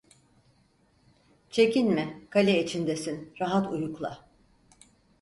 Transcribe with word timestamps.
Çekinme, 1.49 2.19
kale 2.29 2.63
içindesin, 2.63 3.33
rahat 3.39 3.71
uyukla… 3.71 4.29